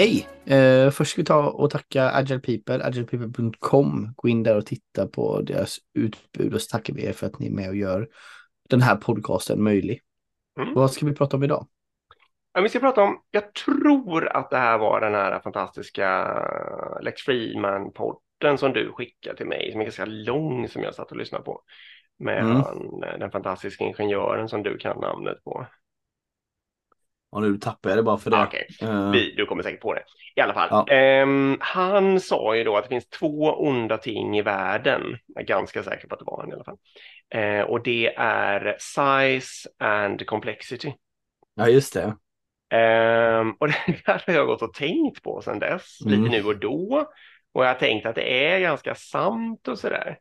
Hej! 0.00 0.28
Eh, 0.46 0.90
först 0.90 1.10
ska 1.10 1.20
vi 1.20 1.26
ta 1.26 1.50
och 1.50 1.70
tacka 1.70 2.10
Agile 2.10 2.40
People, 2.40 2.84
agilepeople.com. 2.84 4.12
Gå 4.16 4.28
in 4.28 4.42
där 4.42 4.56
och 4.56 4.66
titta 4.66 5.06
på 5.06 5.40
deras 5.40 5.78
utbud 5.94 6.54
och 6.54 6.60
så 6.60 6.76
tackar 6.76 6.94
vi 6.94 7.06
er 7.06 7.12
för 7.12 7.26
att 7.26 7.38
ni 7.38 7.46
är 7.46 7.50
med 7.50 7.68
och 7.68 7.76
gör 7.76 8.08
den 8.68 8.80
här 8.80 8.96
podcasten 8.96 9.62
möjlig. 9.62 10.00
Mm. 10.60 10.74
Vad 10.74 10.90
ska 10.90 11.06
vi 11.06 11.14
prata 11.14 11.36
om 11.36 11.42
idag? 11.42 11.66
Ja, 12.52 12.60
vi 12.60 12.68
ska 12.68 12.78
prata 12.78 13.02
om, 13.02 13.20
jag 13.30 13.54
tror 13.54 14.36
att 14.36 14.50
det 14.50 14.58
här 14.58 14.78
var 14.78 15.00
den 15.00 15.14
här 15.14 15.40
fantastiska 15.40 16.38
Lex 17.00 17.22
Freeman-podden 17.26 18.56
som 18.56 18.72
du 18.72 18.92
skickade 18.92 19.36
till 19.36 19.46
mig, 19.46 19.72
som 19.72 19.80
är 19.80 19.84
ganska 19.84 20.04
lång 20.04 20.68
som 20.68 20.82
jag 20.82 20.94
satt 20.94 21.10
och 21.10 21.16
lyssnade 21.16 21.44
på. 21.44 21.62
Med 22.18 22.38
Mm. 22.38 22.56
han, 22.56 23.00
den 23.00 23.30
fantastiska 23.30 23.84
ingenjören 23.84 24.48
som 24.48 24.62
du 24.62 24.78
kan 24.78 25.00
namnet 25.00 25.44
på. 25.44 25.66
Ja, 27.32 27.40
nu 27.40 27.56
tappar 27.58 27.90
jag 27.90 27.98
det 27.98 28.02
bara 28.02 28.18
för 28.18 28.30
det. 28.30 28.36
Ah, 28.36 28.44
Okej, 28.46 28.66
Eh, 28.82 29.10
vi, 29.10 29.34
du 29.36 29.46
kommer 29.46 29.62
säkert 29.62 29.80
på 29.80 29.94
det. 29.94 30.02
I 30.36 30.40
alla 30.40 30.54
fall, 30.54 30.68
Ja. 30.70 30.86
ehm, 30.94 31.56
han 31.60 32.20
sa 32.20 32.56
ju 32.56 32.64
då 32.64 32.76
att 32.76 32.84
det 32.84 32.88
finns 32.88 33.08
två 33.08 33.52
onda 33.52 33.98
ting 33.98 34.38
i 34.38 34.42
världen. 34.42 35.02
Jag 35.26 35.42
är 35.42 35.46
ganska 35.46 35.82
säker 35.82 36.08
på 36.08 36.14
att 36.14 36.18
det 36.18 36.24
var 36.24 36.40
han 36.40 36.50
i 36.50 36.54
alla 36.54 36.64
fall. 36.64 36.78
Eh, 37.34 37.60
och 37.60 37.82
det 37.82 38.14
är 38.16 38.76
size 38.78 39.68
and 39.78 40.26
complexity. 40.26 40.92
ja, 41.54 41.68
just 41.68 41.94
det. 41.94 42.16
Ehm, 42.76 43.52
och 43.52 43.68
det 43.68 43.74
här 44.06 44.22
har 44.26 44.34
jag 44.34 44.46
gått 44.46 44.62
och 44.62 44.74
tänkt 44.74 45.22
på 45.22 45.40
sedan 45.42 45.58
dess, 45.58 45.98
Mm. 46.06 46.22
lite 46.24 46.36
nu 46.36 46.44
och 46.48 46.56
då. 46.58 47.10
Och 47.54 47.64
jag 47.64 47.68
har 47.68 47.74
tänkt 47.74 48.06
att 48.06 48.14
det 48.14 48.46
är 48.48 48.60
ganska 48.60 48.94
sant 48.94 49.68
och 49.68 49.78
sådär. 49.78 50.18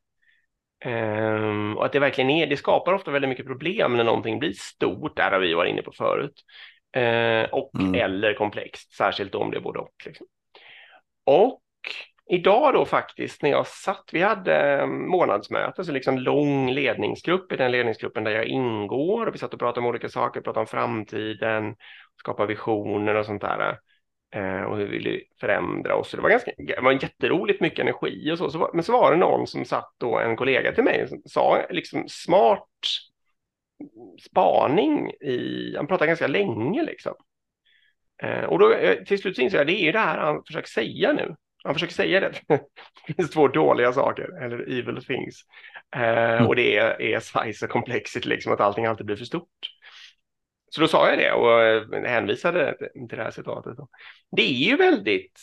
Ehm, 0.85 1.77
och 1.77 1.85
att 1.85 1.91
det 1.91 1.99
verkligen 1.99 2.29
är, 2.29 2.47
det 2.47 2.57
skapar 2.57 2.93
ofta 2.93 3.11
väldigt 3.11 3.29
mycket 3.29 3.45
problem 3.45 3.97
när 3.97 4.03
någonting 4.03 4.39
blir 4.39 4.53
stort, 4.53 5.17
där 5.17 5.31
har 5.31 5.39
vi 5.39 5.53
varit 5.53 5.71
inne 5.71 5.81
på 5.81 5.91
förut. 5.91 6.43
Eh, 6.95 7.49
och 7.51 7.71
Mm. 7.79 7.95
eller 7.95 8.33
komplext, 8.33 8.93
särskilt 8.93 9.35
om 9.35 9.51
det 9.51 9.57
är 9.57 9.61
både 9.61 9.79
och. 9.79 9.93
Liksom. 10.05 10.27
Och 11.25 11.61
idag 12.29 12.73
då 12.73 12.85
faktiskt 12.85 13.43
när 13.43 13.49
jag 13.49 13.67
satt, 13.67 14.09
vi 14.11 14.21
hade 14.21 14.79
eh, 14.79 14.87
månadsmöte, 14.87 15.83
så 15.83 15.91
liksom 15.91 16.17
lång 16.17 16.71
ledningsgrupp 16.71 17.51
i 17.51 17.55
den 17.55 17.71
ledningsgruppen 17.71 18.23
där 18.23 18.31
jag 18.31 18.45
ingår. 18.45 19.25
Och 19.27 19.33
vi 19.33 19.39
satt 19.39 19.53
och 19.53 19.59
pratade 19.59 19.79
om 19.79 19.89
olika 19.89 20.09
saker, 20.09 20.41
pratade 20.41 20.59
om 20.59 20.67
framtiden, 20.67 21.75
skapa 22.19 22.45
visioner 22.45 23.15
och 23.15 23.25
sånt 23.25 23.41
där. 23.41 23.77
Eh, 24.35 24.61
och 24.61 24.77
hur 24.77 24.85
vi 24.85 24.97
ville 24.97 25.19
förändra 25.39 25.95
oss. 25.95 26.11
Det 26.11 26.21
var, 26.21 26.29
ganska, 26.29 26.51
det 26.57 26.81
var 26.81 26.91
jätteroligt, 26.91 27.61
mycket 27.61 27.79
energi 27.79 28.31
och 28.31 28.37
så. 28.37 28.49
så 28.49 28.57
var, 28.57 28.71
men 28.73 28.83
så 28.83 28.91
var 28.91 29.11
det 29.11 29.17
någon 29.17 29.47
som 29.47 29.65
satt 29.65 29.93
då, 29.97 30.19
en 30.19 30.35
kollega 30.35 30.71
till 30.71 30.83
mig, 30.83 31.07
som 31.07 31.21
sa 31.25 31.65
liksom 31.69 32.03
smart 32.07 32.67
spaning 34.29 35.11
i, 35.11 35.73
han 35.77 35.87
pratar 35.87 36.05
ganska 36.05 36.27
länge 36.27 36.83
liksom. 36.83 37.13
Eh, 38.23 38.43
och 38.43 38.59
då 38.59 38.73
eh, 38.73 39.03
till 39.03 39.19
slut 39.19 39.37
inser 39.37 39.43
insåg 39.43 39.59
jag, 39.59 39.67
det 39.67 39.87
är 39.87 39.93
det 39.93 39.99
här 39.99 40.17
han 40.17 40.43
försöker 40.47 40.69
säga 40.69 41.13
nu. 41.13 41.35
Han 41.63 41.73
försöker 41.73 41.93
säga 41.93 42.19
det. 42.19 42.33
det 43.07 43.13
finns 43.13 43.31
två 43.31 43.47
dåliga 43.47 43.93
saker, 43.93 44.43
eller 44.43 44.79
evil 44.79 45.05
things. 45.05 45.35
Eh, 45.95 46.47
och 46.47 46.55
det 46.55 46.77
är, 46.77 47.01
är 47.01 47.19
size 47.19 47.65
och 47.65 47.71
complexity, 47.71 48.29
liksom 48.29 48.53
att 48.53 48.59
allting 48.59 48.85
alltid 48.85 49.05
blir 49.05 49.15
för 49.15 49.25
stort. 49.25 49.69
Så 50.69 50.81
då 50.81 50.87
sa 50.87 51.09
jag 51.09 51.17
det 51.17 51.31
och 51.31 51.61
eh, 51.63 52.09
hänvisade 52.09 52.75
till 53.09 53.17
det 53.17 53.23
här 53.23 53.31
citatet. 53.31 53.77
Då. 53.77 53.87
Det 54.31 54.41
är 54.41 54.69
ju 54.69 54.75
väldigt, 54.75 55.39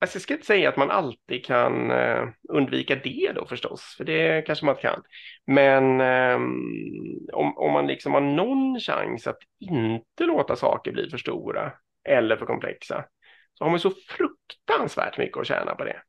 alltså 0.00 0.16
jag 0.16 0.22
ska 0.22 0.34
inte 0.34 0.46
säga 0.46 0.68
att 0.68 0.76
man 0.76 0.90
alltid 0.90 1.44
kan 1.44 1.90
eh, 1.90 2.24
undvika 2.48 2.94
det 2.96 3.32
då 3.34 3.46
förstås, 3.46 3.94
för 3.96 4.04
det 4.04 4.42
kanske 4.46 4.64
man 4.64 4.72
inte 4.74 4.82
kan. 4.82 5.02
Men 5.46 6.00
ehm, 6.00 6.52
om, 7.32 7.58
om 7.58 7.72
man 7.72 7.86
liksom 7.86 8.12
har 8.14 8.20
någon 8.20 8.80
chans 8.80 9.26
att 9.26 9.38
inte 9.60 10.24
låta 10.24 10.56
saker 10.56 10.92
bli 10.92 11.10
för 11.10 11.18
stora 11.18 11.72
eller 12.08 12.36
för 12.36 12.46
komplexa, 12.46 13.04
så 13.54 13.64
har 13.64 13.70
man 13.70 13.80
så 13.80 13.90
fruktansvärt 14.08 15.18
mycket 15.18 15.36
att 15.38 15.46
tjäna 15.46 15.74
på 15.74 15.84
det. 15.84 16.02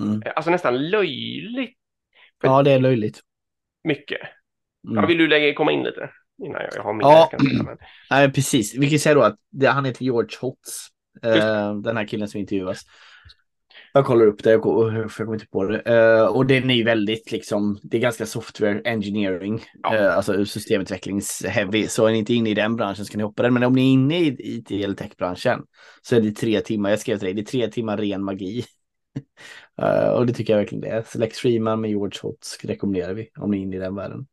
Mm. 0.00 0.22
Alltså 0.36 0.50
nästan 0.50 0.88
löjligt 0.88 1.76
Ja, 2.42 2.62
det 2.62 2.70
är 2.70 2.78
löjligt. 2.80 3.20
mycket. 3.84 4.20
Mm. 4.88 4.96
Ja, 5.02 5.06
vill 5.06 5.18
du 5.18 5.28
lägga, 5.28 5.54
komma 5.54 5.72
in 5.72 5.82
lite? 5.82 6.10
Innan 6.44 6.60
jag, 6.62 6.70
jag 6.74 6.82
har 6.82 6.92
min 6.92 7.00
Ja. 7.00 7.30
säga, 7.30 7.62
men- 7.62 7.78
Nej, 8.10 8.32
precis. 8.32 8.74
Vi 8.78 8.90
kan 8.90 8.98
säga 8.98 9.14
då 9.14 9.22
att 9.22 9.36
det, 9.50 9.66
han 9.66 9.84
heter 9.84 10.04
George 10.04 10.36
Hotz. 10.40 10.88
Eh, 11.22 11.74
den 11.74 11.96
här 11.96 12.04
killen 12.06 12.28
som 12.28 12.40
intervjuas. 12.40 12.82
Jag 13.92 14.04
kollar 14.06 14.26
upp 14.26 14.42
det, 14.42 14.50
jag, 14.50 14.62
ko- 14.62 14.90
jag 14.90 15.10
kommer 15.10 15.32
inte 15.34 15.46
på 15.46 15.64
det. 15.64 15.80
Eh, 15.80 16.26
och 16.26 16.46
den 16.46 16.70
är 16.70 16.74
ju 16.74 16.84
väldigt 16.84 17.32
liksom, 17.32 17.78
det 17.82 17.96
är 17.96 18.00
ganska 18.00 18.26
software 18.26 18.82
engineering, 18.84 19.62
Ja. 19.82 19.96
eh, 19.96 20.16
alltså 20.16 20.32
systemutvecklings-heavy. 20.32 21.86
Så 21.88 22.06
är 22.06 22.12
ni 22.12 22.18
inte 22.18 22.34
inne 22.34 22.50
i 22.50 22.54
den 22.54 22.76
branschen 22.76 23.04
så 23.04 23.12
kan 23.12 23.18
ni 23.18 23.24
hoppa 23.24 23.42
den. 23.42 23.54
Men 23.54 23.62
om 23.62 23.72
ni 23.72 23.82
är 23.88 23.92
inne 23.92 24.18
i 24.18 24.36
IT 24.38 24.70
eller 24.70 24.94
tech-branschen 24.94 25.60
så 26.02 26.16
är 26.16 26.20
det 26.20 26.32
tre 26.32 26.60
timmar, 26.60 26.90
jag 26.90 26.98
skrev 26.98 27.18
till 27.18 27.24
dig, 27.26 27.34
det 27.34 27.40
är 27.40 27.44
tre 27.44 27.68
timmar 27.68 27.96
ren 27.96 28.24
magi. 28.24 28.64
Eh, 29.82 30.08
och 30.08 30.26
det 30.26 30.32
tycker 30.32 30.52
jag 30.52 30.58
verkligen 30.58 30.82
det 30.82 30.88
är. 30.88 31.02
Så 31.02 31.18
Lex 31.18 31.38
Freeman 31.38 31.80
med 31.80 31.90
George 31.90 32.18
Hotz 32.22 32.58
rekommenderar 32.64 33.14
vi 33.14 33.28
om 33.38 33.50
ni 33.50 33.56
är 33.58 33.62
inne 33.62 33.76
i 33.76 33.78
den 33.78 33.94
världen. 33.94 34.26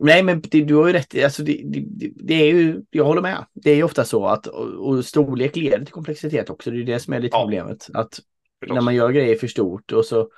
Nej, 0.00 0.22
men 0.22 0.40
det, 0.40 0.64
du 0.64 0.74
har 0.74 0.86
ju 0.86 0.92
rätt. 0.92 1.24
Alltså 1.24 1.42
det, 1.42 1.62
det, 1.64 2.10
det- 2.16 2.34
är 2.34 2.46
ju, 2.54 2.82
jag 2.90 3.04
håller 3.04 3.22
med. 3.22 3.44
Det 3.54 3.70
är 3.70 3.76
ju 3.76 3.82
ofta 3.82 4.04
så 4.04 4.26
att 4.26 4.46
och, 4.46 4.88
och 4.88 5.04
storlek 5.04 5.56
leder 5.56 5.84
till 5.84 5.94
komplexitet 5.94 6.50
också. 6.50 6.70
Det 6.70 6.80
är 6.80 6.84
det 6.84 6.98
som 7.00 7.14
är 7.14 7.20
lite 7.20 7.36
Ja. 7.36 7.42
problemet. 7.42 7.88
Att 7.94 8.20
när 8.66 8.80
man 8.80 8.94
gör 8.94 9.10
grejer 9.10 9.36
för 9.36 9.46
stort 9.46 9.92
och 9.92 10.04
så. 10.04 10.28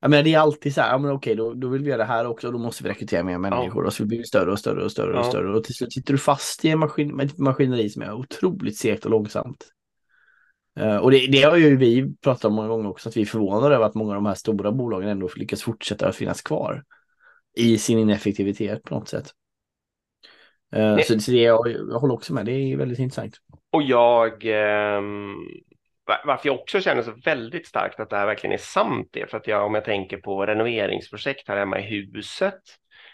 Jag 0.00 0.10
menar, 0.10 0.22
det 0.22 0.34
är 0.34 0.38
alltid 0.38 0.74
så 0.74 0.80
här, 0.80 0.90
ja 0.92 0.98
men 0.98 1.10
okej, 1.10 1.34
då, 1.34 1.54
då 1.54 1.68
vill 1.68 1.82
vi 1.82 1.88
göra 1.88 1.98
det 1.98 2.04
här 2.04 2.26
också. 2.26 2.50
Då 2.50 2.58
måste 2.58 2.82
vi 2.84 2.90
rekrytera 2.90 3.22
mer 3.22 3.38
människor 3.38 3.84
och 3.84 3.92
så 3.92 4.06
blir 4.06 4.18
vi 4.18 4.24
större 4.24 4.52
och 4.52 4.58
större 4.58 4.84
och 4.84 4.90
större 4.92 5.12
och 5.12 5.18
Ja. 5.18 5.28
större. 5.28 5.56
Och 5.56 5.64
till 5.64 5.74
slut 5.74 5.92
sitter 5.92 6.12
du 6.12 6.18
fast 6.18 6.64
i 6.64 6.68
en 6.68 6.78
maskin, 6.78 7.20
ett 7.20 7.38
maskineri 7.38 7.90
som 7.90 8.02
är 8.02 8.12
otroligt 8.12 8.76
segt 8.76 9.04
och 9.04 9.10
långsamt. 9.10 9.66
Eh, 10.80 10.96
och 10.96 11.10
det, 11.10 11.26
det 11.26 11.42
har 11.42 11.56
ju 11.56 11.76
vi 11.76 12.14
pratat 12.22 12.44
om 12.44 12.52
många 12.54 12.68
gånger 12.68 12.88
också, 12.88 13.08
att 13.08 13.16
vi 13.16 13.20
är 13.20 13.26
förvånade 13.26 13.74
över 13.74 13.84
att 13.86 13.94
många 13.94 14.10
av 14.10 14.14
de 14.14 14.26
här 14.26 14.34
stora 14.34 14.72
bolagen 14.72 15.08
ändå 15.08 15.28
lyckas 15.36 15.62
fortsätta 15.62 16.08
att 16.08 16.16
finnas 16.16 16.42
kvar 16.42 16.84
i 17.56 17.78
sin 17.78 17.98
ineffektivitet 17.98 18.82
på 18.82 18.94
något 18.94 19.08
sätt. 19.08 19.26
Eh, 20.72 20.94
Nej. 20.94 21.04
så, 21.04 21.20
så 21.20 21.30
det, 21.30 21.42
jag, 21.42 21.68
jag 21.68 21.98
håller 21.98 22.14
också 22.14 22.34
med, 22.34 22.46
det 22.46 22.52
är 22.52 22.76
väldigt 22.76 22.98
intressant. 22.98 23.36
Och 23.70 23.82
jag, 23.82 24.44
va- 26.06 26.20
varför 26.24 26.48
jag 26.48 26.60
också 26.60 26.80
känner 26.80 27.02
så 27.02 27.12
väldigt 27.24 27.66
starkt 27.66 28.00
att 28.00 28.10
det 28.10 28.16
här 28.16 28.26
verkligen 28.26 28.54
är 28.54 28.58
sant 28.58 29.08
det, 29.12 29.30
för 29.30 29.36
att 29.36 29.46
jag, 29.46 29.66
om 29.66 29.74
jag 29.74 29.84
tänker 29.84 30.16
på 30.16 30.46
renoveringsprojekt 30.46 31.48
här 31.48 31.56
hemma 31.56 31.78
i 31.80 31.82
huset, 31.82 32.60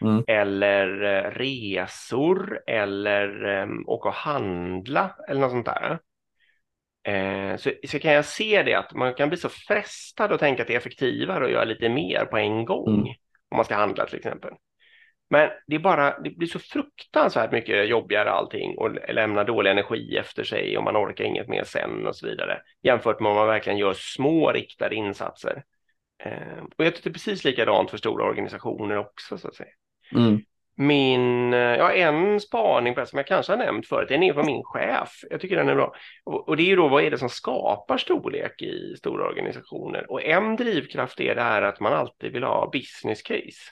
Mm. 0.00 0.24
eller 0.26 1.02
eh, 1.02 1.30
resor, 1.30 2.60
eller 2.66 3.44
um, 3.62 3.84
åka 3.88 4.08
och 4.08 4.14
handla, 4.14 5.16
eller 5.28 5.40
något 5.40 5.50
sånt 5.50 5.66
där. 5.66 5.98
Eh, 7.04 7.56
så, 7.56 7.70
så 7.88 7.98
kan 7.98 8.12
jag 8.12 8.24
se 8.24 8.62
det 8.62 8.74
att 8.74 8.94
man 8.94 9.14
kan 9.14 9.28
bli 9.28 9.38
så 9.38 9.48
frestad 9.48 10.32
och 10.32 10.40
tänka 10.40 10.62
att 10.62 10.68
det 10.68 10.74
är 10.74 10.78
effektivare 10.78 11.44
att 11.44 11.50
göra 11.50 11.64
lite 11.64 11.88
mer 11.88 12.24
på 12.24 12.36
en 12.38 12.64
gång, 12.64 13.00
Mm 13.00 13.14
om 13.54 13.56
man 13.56 13.64
ska 13.64 13.74
handla 13.74 14.06
till 14.06 14.16
exempel. 14.16 14.50
Men 15.30 15.50
det 15.66 15.74
är 15.74 15.80
bara, 15.80 16.18
det 16.20 16.30
blir 16.30 16.48
så 16.48 16.58
fruktansvärt 16.58 17.52
mycket 17.52 17.88
jobbigare 17.88 18.30
allting 18.30 18.78
och 18.78 19.14
lämna 19.14 19.44
dålig 19.44 19.70
energi 19.70 20.16
efter 20.16 20.44
sig 20.44 20.78
och 20.78 20.84
man 20.84 20.96
orkar 20.96 21.24
inget 21.24 21.48
mer 21.48 21.64
sen 21.64 22.06
och 22.06 22.16
så 22.16 22.26
vidare. 22.26 22.60
Jämfört 22.82 23.20
med 23.20 23.30
om 23.30 23.36
man 23.36 23.46
verkligen 23.46 23.78
gör 23.78 23.94
små 23.96 24.52
riktade 24.52 24.94
insatser. 24.94 25.64
Eh, 26.24 26.64
och 26.76 26.84
jag 26.84 26.94
tycker 26.94 27.10
det 27.10 27.12
är 27.12 27.12
precis 27.12 27.44
likadant 27.44 27.90
för 27.90 27.98
stora 27.98 28.24
organisationer 28.24 28.96
också 28.96 29.38
så 29.38 29.48
att 29.48 29.54
säga. 29.54 29.72
Mm. 30.12 30.40
Min, 30.76 31.54
eh, 31.54 31.60
ja 31.60 31.92
en 31.92 32.40
spaning 32.40 32.94
som 33.06 33.16
jag 33.16 33.26
kanske 33.26 33.52
har 33.52 33.56
nämnt 33.56 33.86
förut, 33.86 34.08
den 34.08 34.22
är 34.22 34.32
på 34.32 34.42
min 34.42 34.62
chef. 34.64 35.10
Jag 35.30 35.40
tycker 35.40 35.56
den 35.56 35.68
är 35.68 35.74
bra. 35.74 35.94
Och, 36.24 36.48
och 36.48 36.56
det 36.56 36.62
är 36.62 36.66
ju 36.66 36.76
då 36.76 36.88
vad 36.88 37.04
är 37.04 37.10
det 37.10 37.18
som 37.18 37.28
skapar 37.28 37.98
storlek 37.98 38.62
i 38.62 38.94
stora 38.98 39.26
organisationer? 39.28 40.10
Och 40.10 40.22
en 40.22 40.56
drivkraft 40.56 41.20
är 41.20 41.34
det 41.34 41.42
här 41.42 41.62
att 41.62 41.80
man 41.80 41.92
alltid 41.92 42.32
vill 42.32 42.42
ha 42.44 42.70
business 42.72 43.22
case. 43.22 43.70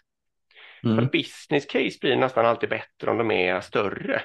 För 0.83 0.89
Mm. 0.89 1.07
business 1.13 1.67
case 1.67 1.99
blir 2.01 2.17
nästan 2.17 2.47
alltid 2.47 2.69
bättre 2.69 3.11
om 3.11 3.19
de 3.19 3.31
är 3.31 3.61
större. 3.61 4.23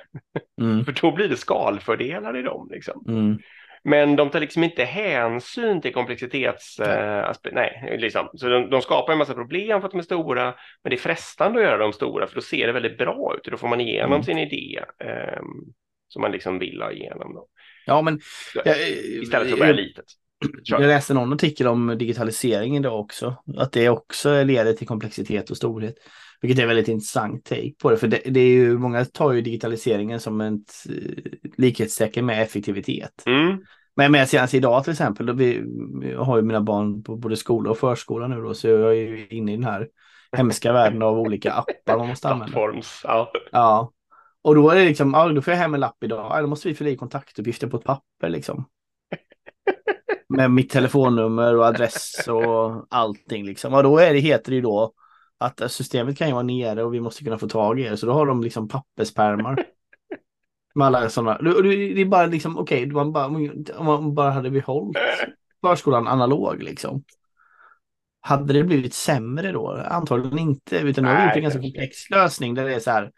Mm. 0.62 0.86
För 0.86 0.92
då 1.02 1.12
blir 1.12 1.30
det 1.30 1.38
skalfördelar 1.38 2.38
i 2.38 2.42
dem. 2.42 2.70
Liksom. 2.72 3.06
Mm. 3.08 3.40
Men 3.90 4.16
de 4.16 4.30
tar 4.30 4.40
liksom 4.40 4.64
inte 4.64 4.84
hänsyn 4.84 5.82
till 5.82 5.94
komplexitets... 5.94 6.80
Eh, 6.80 7.32
nej, 7.52 7.98
liksom. 8.00 8.30
Så 8.34 8.50
de, 8.50 8.70
de 8.70 8.82
skapar 8.82 9.14
en 9.14 9.20
massa 9.20 9.34
problem 9.34 9.82
för 9.82 9.86
att 9.86 9.92
de 9.92 9.98
är 9.98 10.04
stora. 10.04 10.44
Men 10.84 10.90
det 10.90 10.96
är 10.96 10.98
frestande 10.98 11.60
att 11.60 11.66
göra 11.66 11.78
dem 11.78 11.94
stora 11.94 12.28
för 12.28 12.36
då 12.36 12.42
ser 12.42 12.68
det 12.68 12.74
väldigt 12.74 12.98
bra 12.98 13.36
ut. 13.38 13.46
och 13.46 13.52
Då 13.52 13.58
får 13.58 13.68
man 13.68 13.82
igenom 13.82 14.12
Mm. 14.12 14.24
sin 14.24 14.38
idé 14.38 14.80
eh, 15.04 15.42
som 16.08 16.22
man 16.22 16.32
liksom 16.32 16.60
vill 16.60 16.82
ha 16.82 16.92
igenom. 16.92 17.34
Då. 17.34 17.48
Ja, 17.86 18.02
men 18.02 18.20
Så, 18.54 18.62
jag, 18.66 18.90
Istället 18.90 19.48
för 19.48 19.54
att 19.54 19.60
börja 19.60 19.74
litet. 19.74 20.06
Jag 20.64 20.82
läste 20.82 21.14
någon 21.14 21.34
artikel 21.34 21.68
om 21.68 21.98
digitalisering 22.00 22.78
idag 22.78 23.00
också. 23.00 23.36
Att 23.58 23.72
det 23.72 23.90
också 23.90 24.44
leder 24.44 24.74
till 24.74 24.88
komplexitet 24.88 25.50
och 25.50 25.58
storhet. 25.58 25.96
Vilket 26.42 26.64
är 26.64 26.68
väldigt 26.68 26.88
intressant 26.88 27.46
take 27.46 27.72
på 27.82 27.92
det. 27.92 27.98
För 27.98 28.08
det, 28.08 28.22
det 28.26 28.40
är 28.40 28.50
ju, 28.50 28.78
många 28.78 29.06
tar 29.06 29.32
ju 29.32 29.42
digitaliseringen 29.42 30.20
som 30.20 30.42
ett 30.42 30.86
eh, 30.90 31.32
likhetstecken 31.58 32.26
med 32.26 32.44
effektivitet. 32.44 33.24
Mm. 33.26 33.58
Men 33.96 34.12
med 34.12 34.30
senast 34.30 34.54
idag 34.54 34.84
till 34.84 34.92
exempel, 34.92 35.26
då 35.26 35.34
vi, 35.34 35.64
jag 36.02 36.24
har 36.24 36.38
ju 36.38 36.44
mina 36.44 36.62
barn 36.62 37.04
på 37.04 37.16
både 37.16 37.36
skola 37.38 37.70
och 37.70 37.78
förskola 37.78 38.28
nu 38.28 38.42
då, 38.42 38.54
så 38.54 38.68
jag 38.68 38.90
är 38.90 38.94
ju 38.94 39.28
inne 39.28 39.54
i 39.54 39.56
den 39.56 39.66
här 39.66 39.88
hemska 40.32 40.74
världen 40.74 41.02
av 41.02 41.20
olika 41.20 41.54
appar 41.54 41.98
man 41.98 42.08
måste 42.08 42.30
använda. 42.30 42.82
Ja. 43.04 43.32
Ja. 43.52 43.92
Och 44.42 44.56
då 44.56 44.70
är 44.70 44.76
det 44.76 44.86
liksom, 44.86 45.14
ja, 45.14 45.28
då 45.28 45.42
får 45.42 45.54
jag 45.54 45.62
hem 45.62 45.74
en 45.74 45.80
lapp 45.80 46.04
idag, 46.04 46.32
ja, 46.32 46.42
då 46.42 46.48
måste 46.48 46.68
vi 46.68 46.76
fylla 46.76 46.90
i 46.90 46.98
kontaktuppgifter 46.98 47.68
på 47.68 47.78
ett 47.78 47.84
papper 47.84 48.30
liksom. 48.30 48.66
Med 50.30 50.52
mitt 50.52 50.70
telefonnummer 50.70 51.56
och 51.56 51.66
adress 51.66 52.28
och 52.28 52.86
allting 52.90 53.46
liksom. 53.46 53.74
Och 53.74 53.84
då 53.84 53.98
är 53.98 54.14
det, 54.14 54.20
heter 54.20 54.52
det 54.52 54.56
ju 54.56 54.62
då 54.62 54.94
att 55.38 55.72
systemet 55.72 56.18
kan 56.18 56.28
ju 56.28 56.34
vara 56.34 56.44
nere 56.44 56.84
och 56.84 56.94
vi 56.94 57.00
måste 57.00 57.24
kunna 57.24 57.38
få 57.38 57.48
tag 57.48 57.80
i 57.80 57.84
er. 57.84 57.96
Så 57.96 58.06
då 58.06 58.14
har 58.14 58.26
de 58.26 58.44
liksom 58.44 58.68
papperspärmar. 58.68 59.66
Med 60.76 60.88
alla 60.88 61.10
sådana. 61.10 61.38
Det 61.38 62.02
är 62.02 62.06
bara 62.06 62.26
liksom 62.26 62.58
okej, 62.58 62.84
okay, 62.84 62.94
man 62.94 63.12
bara, 63.12 63.26
om 63.78 63.86
man 63.86 64.16
bara 64.16 64.32
hade 64.32 64.50
behållit 64.50 64.98
förskolan 65.62 66.08
analog 66.08 66.64
liksom. 66.64 67.04
Hade 68.22 68.54
det 68.54 68.64
blivit 68.64 68.94
sämre 68.94 69.52
då? 69.52 69.72
Antagligen 69.72 70.40
inte, 70.40 70.78
utan 70.78 71.04
nu 71.04 71.10
har 71.10 71.18
vi 71.18 71.24
gjort 71.24 71.36
en 71.36 71.42
ganska 71.42 71.62
komplex 71.62 72.10
lösning 72.10 72.54
där 72.54 72.66
det 72.66 72.76
är 72.76 72.80
så 72.80 72.92
här. 72.92 73.12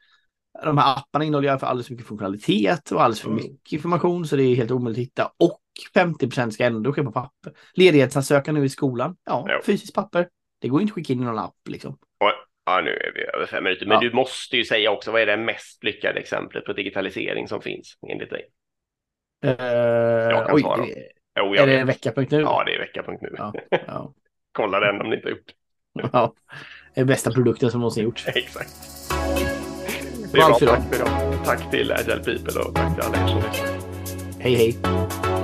De 0.64 0.78
här 0.78 0.98
apparna 0.98 1.26
innehåller 1.26 1.58
för 1.58 1.68
alldeles 1.68 1.88
för 1.88 1.94
mycket 1.94 2.08
funktionalitet 2.08 2.92
och 2.92 3.02
alldeles 3.02 3.22
för 3.22 3.30
mm. 3.30 3.44
mycket 3.44 3.74
information 3.74 4.28
så 4.28 4.36
det 4.36 4.44
är 4.44 4.56
helt 4.56 4.72
omöjligt 4.72 5.00
att 5.00 5.06
hitta. 5.06 5.32
Och 5.38 5.62
50% 5.96 6.50
ska 6.50 6.66
ändå 6.66 6.94
ske 6.94 7.04
på 7.04 7.12
papper. 7.12 7.54
Ledighetsansökan 7.74 8.56
nu 8.56 8.66
i 8.66 8.70
skolan, 8.70 9.16
ja, 9.26 9.48
jo. 9.50 9.60
fysiskt 9.66 9.96
papper. 9.96 10.28
Det 10.62 10.68
går 10.68 10.81
inte 10.81 10.92
att 10.92 10.96
skicka 10.96 11.14
in 11.14 11.22
i 11.22 11.26
någon 11.26 11.40
app 11.40 11.68
liksom. 11.70 11.98
Ja, 12.70 12.81
nu 12.81 12.92
är 12.92 13.12
vi 13.16 13.22
över 13.36 13.46
fem 13.46 13.64
minuter. 13.64 13.86
Men 13.86 13.96
ja. 13.96 14.10
du 14.10 14.16
måste 14.16 14.58
ju 14.58 14.66
säga 14.66 14.92
också, 14.92 15.12
vad 15.12 15.22
är 15.22 15.26
det 15.26 15.38
mest 15.38 15.84
lyckade 15.84 16.20
exemplet 16.20 16.66
på 16.66 16.74
digitalisering 16.74 17.48
som 17.48 17.62
finns 17.62 17.98
enligt 18.08 18.30
dig? 18.30 18.46
Uh, 19.46 19.52
jag 20.31 20.46
kan 20.46 20.56
oj, 20.56 20.62
svara. 20.62 20.86
Det, 20.86 21.12
jo, 21.40 21.56
är 21.56 21.68
det 21.68 21.84
vecka.nu? 21.84 22.42
Ja, 22.42 22.64
det 22.66 22.76
är 22.76 22.80
vecka.nu. 22.80 23.36
Ja, 23.38 23.54
ja. 23.88 24.14
Kolla 24.52 24.80
den 24.80 25.02
om 25.02 25.10
ni 25.10 25.16
inte 25.16 25.28
har 25.28 25.31
gjort. 25.31 25.52
Ja, 26.14 26.34
det 26.96 27.02
är 27.02 27.06
bästa 27.06 27.31
produkten 27.31 27.72
som 27.72 27.80
någonsin 27.80 28.04
gjorts. 28.04 28.28
Exakt. 28.36 28.72
Det 30.31 30.40
är 30.40 30.48
bra, 30.48 30.58
tack 30.60 30.84
för 30.84 30.96
idag. 30.96 31.10
Tack 31.46 31.72
till 31.72 31.92
Agile 31.92 32.24
People 32.24 32.62
och 32.62 32.76
tack 32.76 32.96
till 32.96 33.04
alla 33.04 33.24
er 33.24 33.28
som 33.28 33.38
lyssnar. 33.38 33.80
Hej, 34.40 34.56
hej. 34.56 35.39